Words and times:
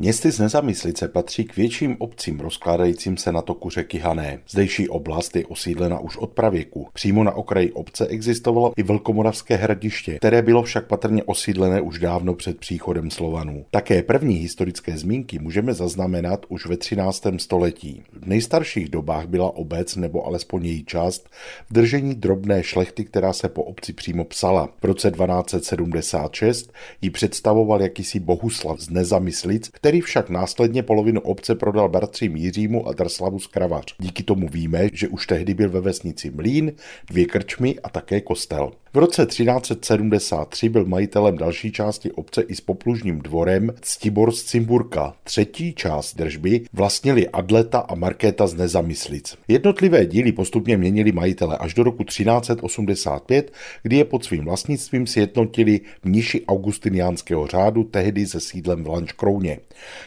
Městy 0.00 0.32
z 0.32 0.38
Nezamyslice 0.38 1.08
patří 1.08 1.44
k 1.44 1.56
větším 1.56 1.96
obcím 1.98 2.40
rozkládajícím 2.40 3.16
se 3.16 3.32
na 3.32 3.42
toku 3.42 3.70
řeky 3.70 3.98
Hané. 3.98 4.40
Zdejší 4.48 4.88
oblast 4.88 5.36
je 5.36 5.46
osídlena 5.46 5.98
už 5.98 6.16
od 6.16 6.30
pravěku. 6.30 6.88
Přímo 6.92 7.24
na 7.24 7.32
okraji 7.32 7.72
obce 7.72 8.06
existovalo 8.06 8.72
i 8.76 8.82
Velkomoravské 8.82 9.56
hradiště, 9.56 10.16
které 10.16 10.42
bylo 10.42 10.62
však 10.62 10.86
patrně 10.86 11.24
osídlené 11.24 11.80
už 11.80 11.98
dávno 11.98 12.34
před 12.34 12.58
příchodem 12.58 13.10
Slovanů. 13.10 13.64
Také 13.70 14.02
první 14.02 14.34
historické 14.34 14.98
zmínky 14.98 15.38
můžeme 15.38 15.74
zaznamenat 15.74 16.46
už 16.48 16.66
ve 16.66 16.76
13. 16.76 17.26
století. 17.36 18.02
V 18.12 18.26
nejstarších 18.26 18.88
dobách 18.88 19.26
byla 19.26 19.56
obec 19.56 19.96
nebo 19.96 20.26
alespoň 20.26 20.66
její 20.66 20.84
část 20.84 21.28
v 21.70 21.72
držení 21.72 22.14
drobné 22.14 22.62
šlechty, 22.62 23.04
která 23.04 23.32
se 23.32 23.48
po 23.48 23.62
obci 23.62 23.92
přímo 23.92 24.24
psala. 24.24 24.68
V 24.80 24.84
roce 24.84 25.10
1276 25.10 26.72
ji 27.02 27.10
představoval 27.10 27.82
jakýsi 27.82 28.20
Bohuslav 28.20 28.80
z 28.80 28.90
Nezamyslic, 28.90 29.68
který 29.68 29.87
však 30.00 30.30
následně 30.30 30.82
polovinu 30.82 31.20
obce 31.20 31.54
prodal 31.54 31.88
bratřím 31.88 32.36
Jiřímu 32.36 32.88
a 32.88 32.92
Drslavu 32.92 33.38
z 33.38 33.46
Kravař. 33.46 33.94
Díky 33.98 34.22
tomu 34.22 34.48
víme, 34.48 34.88
že 34.92 35.08
už 35.08 35.26
tehdy 35.26 35.54
byl 35.54 35.70
ve 35.70 35.80
vesnici 35.80 36.30
mlín, 36.30 36.72
dvě 37.10 37.26
krčmy 37.26 37.76
a 37.82 37.90
také 37.90 38.20
kostel. 38.20 38.72
V 38.94 38.98
roce 38.98 39.26
1373 39.26 40.68
byl 40.68 40.84
majitelem 40.84 41.38
další 41.38 41.72
části 41.72 42.12
obce 42.12 42.42
i 42.42 42.54
s 42.54 42.60
poplužním 42.60 43.18
dvorem 43.18 43.74
Ctibor 43.80 44.32
z 44.32 44.44
Cimburka. 44.44 45.14
Třetí 45.24 45.74
část 45.74 46.14
držby 46.14 46.60
vlastnili 46.72 47.28
Adleta 47.28 47.78
a 47.78 47.94
Markéta 47.94 48.46
z 48.46 48.54
Nezamyslic. 48.54 49.36
Jednotlivé 49.48 50.06
díly 50.06 50.32
postupně 50.32 50.76
měnili 50.76 51.12
majitele 51.12 51.56
až 51.58 51.74
do 51.74 51.82
roku 51.82 52.04
1385, 52.04 53.52
kdy 53.82 53.96
je 53.96 54.04
pod 54.04 54.24
svým 54.24 54.44
vlastnictvím 54.44 55.06
sjednotili 55.06 55.80
mniši 56.04 56.44
augustiniánského 56.46 57.46
řádu, 57.46 57.84
tehdy 57.84 58.26
se 58.26 58.40
sídlem 58.40 58.84
v 58.84 58.88
Lančkrouně. 58.88 59.58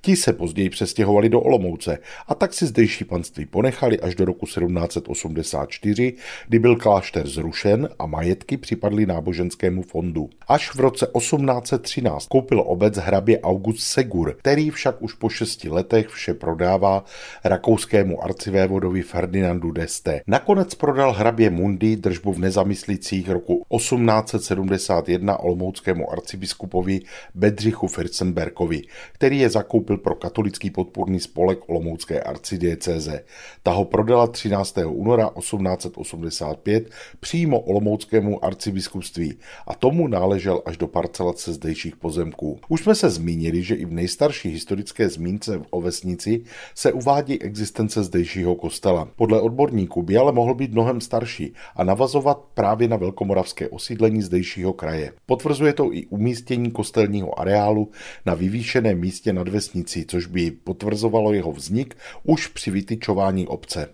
Ti 0.00 0.16
se 0.16 0.32
později 0.32 0.70
přestěhovali 0.70 1.28
do 1.28 1.40
Olomouce 1.40 1.98
a 2.28 2.34
tak 2.34 2.54
si 2.54 2.66
zdejší 2.66 3.04
panství 3.04 3.46
ponechali 3.46 4.00
až 4.00 4.14
do 4.14 4.24
roku 4.24 4.46
1784, 4.46 6.14
kdy 6.48 6.58
byl 6.58 6.76
klášter 6.76 7.28
zrušen 7.28 7.88
a 7.98 8.06
majetky 8.06 8.56
připadly 8.64 9.06
náboženskému 9.06 9.82
fondu. 9.82 10.30
Až 10.48 10.74
v 10.74 10.80
roce 10.80 11.06
1813 11.18 12.26
koupil 12.26 12.64
obec 12.66 12.96
hrabě 12.96 13.40
August 13.40 13.86
Segur, 13.86 14.36
který 14.38 14.70
však 14.70 15.02
už 15.02 15.12
po 15.12 15.28
šesti 15.28 15.68
letech 15.68 16.08
vše 16.08 16.34
prodává 16.34 17.04
rakouskému 17.44 18.24
arcivévodovi 18.24 19.02
Ferdinandu 19.02 19.72
d'Este. 19.72 20.20
Nakonec 20.26 20.74
prodal 20.74 21.12
hrabě 21.12 21.50
Mundi 21.50 21.96
držbu 21.96 22.32
v 22.32 22.38
nezamyslicích 22.38 23.28
roku 23.28 23.66
1871 23.76 25.38
olomouckému 25.38 26.12
arcibiskupovi 26.12 27.00
Bedřichu 27.34 27.86
Firzenberkovi, 27.86 28.82
který 29.12 29.38
je 29.38 29.50
zakoupil 29.50 29.96
pro 29.98 30.14
katolický 30.14 30.70
podpůrný 30.70 31.20
spolek 31.20 31.58
Olomoucké 31.66 32.20
arcidiecéze. 32.20 33.24
Ta 33.62 33.70
ho 33.70 33.84
prodala 33.84 34.26
13. 34.26 34.78
února 34.86 35.30
1885 35.38 36.90
přímo 37.20 37.60
Olomouckému 37.60 38.44
arcibiskupství 38.54 39.34
a 39.66 39.74
tomu 39.74 40.08
náležel 40.08 40.62
až 40.66 40.76
do 40.76 40.86
parcelace 40.86 41.52
zdejších 41.52 41.96
pozemků. 41.96 42.60
Už 42.68 42.82
jsme 42.82 42.94
se 42.94 43.10
zmínili, 43.10 43.62
že 43.62 43.74
i 43.74 43.84
v 43.84 43.92
nejstarší 43.92 44.48
historické 44.48 45.08
zmínce 45.08 45.62
o 45.70 45.80
vesnici 45.80 46.44
se 46.74 46.92
uvádí 46.92 47.42
existence 47.42 48.02
zdejšího 48.02 48.54
kostela. 48.54 49.08
Podle 49.16 49.40
odborníků 49.40 50.02
by 50.02 50.16
ale 50.16 50.32
mohl 50.32 50.54
být 50.54 50.72
mnohem 50.72 51.00
starší 51.00 51.52
a 51.76 51.84
navazovat 51.84 52.38
právě 52.54 52.88
na 52.88 52.96
velkomoravské 52.96 53.68
osídlení 53.68 54.22
zdejšího 54.22 54.72
kraje. 54.72 55.12
Potvrzuje 55.26 55.72
to 55.72 55.92
i 55.92 56.06
umístění 56.06 56.70
kostelního 56.70 57.40
areálu 57.40 57.90
na 58.26 58.34
vyvýšeném 58.34 59.00
místě 59.00 59.32
nad 59.32 59.48
vesnicí, 59.48 60.04
což 60.06 60.26
by 60.26 60.50
potvrzovalo 60.50 61.32
jeho 61.32 61.52
vznik 61.52 61.96
už 62.22 62.46
při 62.46 62.70
vytyčování 62.70 63.46
obce. 63.46 63.88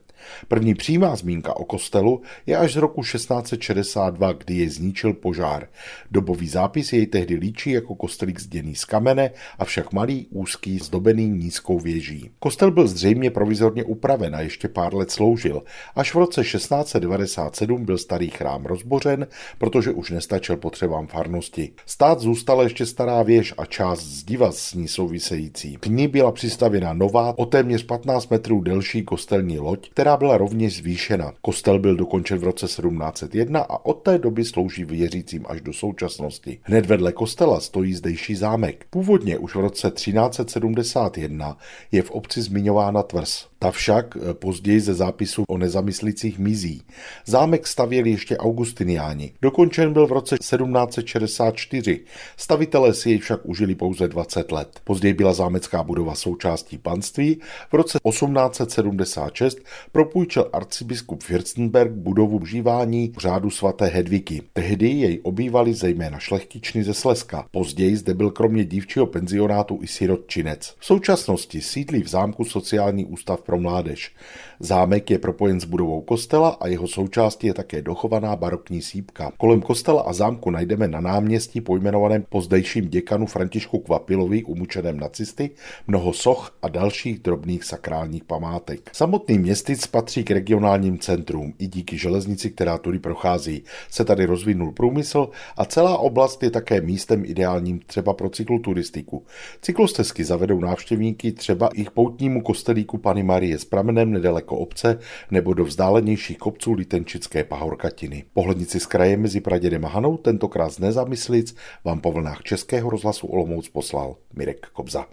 První 0.49 0.75
přímá 0.75 1.17
zmínka 1.17 1.57
o 1.57 1.65
kostelu 1.65 2.23
je 2.47 2.57
až 2.57 2.73
z 2.73 2.77
roku 2.77 3.03
1662, 3.03 4.33
kdy 4.33 4.55
je 4.55 4.71
zničil 4.71 5.13
požár. 5.13 5.69
Dobový 6.11 6.49
zápis 6.49 6.93
jej 6.93 7.07
tehdy 7.07 7.35
líčí 7.35 7.71
jako 7.71 7.95
kostelík 7.95 8.41
zděný 8.41 8.75
z 8.75 8.85
kamene, 8.85 9.31
avšak 9.59 9.93
malý, 9.93 10.27
úzký, 10.31 10.79
zdobený 10.79 11.29
nízkou 11.29 11.79
věží. 11.79 12.31
Kostel 12.39 12.71
byl 12.71 12.89
zřejmě 12.89 13.31
provizorně 13.31 13.85
upraven 13.85 14.35
a 14.35 14.41
ještě 14.41 14.69
pár 14.69 14.95
let 14.95 15.11
sloužil. 15.11 15.63
Až 15.95 16.15
v 16.15 16.19
roce 16.19 16.43
1697 16.43 17.85
byl 17.85 17.99
starý 17.99 18.31
chrám 18.31 18.65
rozbořen, 18.65 19.27
protože 19.59 19.91
už 19.91 20.11
nestačil 20.11 20.57
potřebám 20.57 21.07
farnosti. 21.07 21.73
Stát 21.87 22.21
zůstala 22.21 22.63
ještě 22.63 22.87
stará 22.87 23.23
věž 23.23 23.55
a 23.59 23.65
část 23.65 24.03
zdiva 24.03 24.53
s 24.53 24.75
ní 24.75 24.89
související. 24.89 25.77
K 25.81 25.87
ní 25.87 26.09
byla 26.09 26.33
přistavěna 26.33 26.93
nová, 26.93 27.39
o 27.39 27.47
téměř 27.47 27.83
15 27.83 28.31
metrů 28.31 28.61
delší 28.61 29.03
kostelní 29.03 29.59
loď, 29.59 29.91
která 29.91 30.10
která 30.11 30.19
byla 30.19 30.39
rovněž 30.39 30.77
zvýšena. 30.77 31.33
Kostel 31.41 31.79
byl 31.79 31.97
dokončen 31.97 32.39
v 32.39 32.45
roce 32.45 32.67
1701 32.67 33.61
a 33.61 33.85
od 33.85 34.03
té 34.03 34.19
doby 34.19 34.45
slouží 34.45 34.85
věřícím 34.85 35.45
až 35.49 35.61
do 35.61 35.73
současnosti. 35.73 36.59
Hned 36.63 36.87
vedle 36.87 37.13
kostela 37.13 37.61
stojí 37.61 37.95
zdejší 37.95 38.35
zámek. 38.35 38.87
Původně 38.91 39.39
už 39.39 39.55
v 39.55 39.61
roce 39.61 39.91
1371 39.91 41.59
je 41.93 42.03
v 42.03 42.11
obci 42.11 42.43
zmiňována 42.43 43.03
tvrz. 43.03 43.50
Ta 43.63 43.71
však 43.71 44.17
eh, 44.17 44.35
později 44.35 44.81
ze 44.81 44.95
zápisu 44.95 45.45
o 45.49 45.59
nezamyslicích 45.59 46.39
mizí. 46.39 46.83
Zámek 47.27 47.67
stavěli 47.67 48.11
ještě 48.11 48.37
augustiniáni. 48.37 49.33
Dokončen 49.43 49.93
byl 49.93 50.07
v 50.07 50.13
roce 50.13 50.39
1764. 50.39 52.01
Stavitelé 52.37 52.95
si 52.95 53.11
jej 53.11 53.19
však 53.19 53.41
užili 53.45 53.75
pouze 53.75 54.09
20 54.09 54.53
let. 54.53 54.81
Později 54.85 55.15
byla 55.15 55.33
zámecká 55.33 55.83
budova 55.83 56.15
součástí 56.15 56.79
panství. 56.79 57.41
V 57.71 57.75
roce 57.75 57.99
1876 58.09 59.59
propůjčil 59.93 60.51
arcibiskup 60.53 61.23
Fürstenberg 61.23 61.93
budovu 61.93 62.39
užívání 62.39 63.13
řádu 63.19 63.51
svaté 63.51 63.87
Hedviky. 63.87 64.43
Tehdy 64.53 64.89
jej 64.89 65.21
obývali 65.23 65.75
zejména 65.75 66.19
šlechtičny 66.19 66.85
ze 66.85 66.95
Slezska. 66.95 67.47
Později 67.51 67.97
zde 67.97 68.15
byl 68.15 68.31
kromě 68.31 68.65
dívčího 68.65 69.07
penzionátu 69.07 69.79
i 69.83 69.87
sirotčinec. 69.87 70.75
V 70.79 70.87
současnosti 70.87 71.61
sídlí 71.61 72.03
v 72.03 72.09
zámku 72.09 72.45
sociální 72.45 73.05
ústav 73.05 73.43
pro 73.51 73.59
mládež. 73.59 74.15
Zámek 74.61 75.11
je 75.11 75.19
propojen 75.19 75.61
s 75.61 75.65
budovou 75.65 76.01
kostela 76.01 76.49
a 76.49 76.67
jeho 76.67 76.89
součástí 76.89 77.47
je 77.47 77.55
také 77.55 77.83
dochovaná 77.83 78.37
barokní 78.37 78.83
sípka. 78.83 79.33
Kolem 79.37 79.61
kostela 79.61 80.03
a 80.03 80.13
zámku 80.13 80.51
najdeme 80.51 80.89
na 80.89 81.01
náměstí 81.01 81.61
pojmenovaném 81.61 82.25
po 82.29 82.41
zdejším 82.41 82.89
děkanu 82.89 83.27
Františku 83.27 83.79
Kvapilovi 83.79 84.45
umučeném 84.45 85.01
nacisty 85.01 85.51
mnoho 85.87 86.13
soch 86.13 86.57
a 86.63 86.69
dalších 86.69 87.19
drobných 87.19 87.65
sakrálních 87.65 88.25
památek. 88.25 88.91
Samotný 88.93 89.39
městic 89.39 89.87
patří 89.87 90.25
k 90.25 90.31
regionálním 90.31 90.99
centrům. 90.99 91.55
I 91.59 91.67
díky 91.67 91.99
železnici, 91.99 92.51
která 92.51 92.79
tudy 92.79 92.99
prochází, 92.99 93.65
se 93.91 94.05
tady 94.05 94.25
rozvinul 94.25 94.73
průmysl 94.73 95.29
a 95.57 95.65
celá 95.65 95.99
oblast 95.99 96.43
je 96.43 96.51
také 96.51 96.81
místem 96.81 97.25
ideálním 97.25 97.81
třeba 97.87 98.13
pro 98.13 98.31
cykloturistiku. 98.31 99.25
Cyklostezky 99.63 100.25
zavedou 100.25 100.61
návštěvníky 100.61 101.33
třeba 101.33 101.69
i 101.75 101.85
k 101.85 101.91
poutnímu 101.91 102.43
kostelíku 102.43 102.99
Pany 102.99 103.23
Marie 103.41 103.59
s 103.59 103.65
pramenem 103.65 104.13
nedaleko 104.13 104.57
obce 104.57 104.99
nebo 105.31 105.55
do 105.55 105.65
vzdálenějších 105.65 106.39
kopců 106.39 106.73
Litenčické 106.73 107.45
pahorkatiny. 107.45 108.25
Pohlednici 108.33 108.81
z 108.81 108.87
kraje 108.87 109.17
mezi 109.17 109.41
Pradědem 109.41 109.85
a 109.85 109.89
Hanou 109.89 110.17
tentokrát 110.17 110.69
z 110.69 110.79
nezamyslic 110.79 111.57
vám 111.85 112.01
po 112.01 112.13
vlnách 112.13 112.43
Českého 112.43 112.91
rozhlasu 112.91 113.27
Olomouc 113.27 113.69
poslal 113.69 114.17
Mirek 114.35 114.67
Kobza. 114.73 115.07